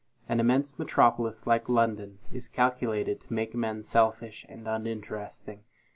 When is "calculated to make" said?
2.47-3.53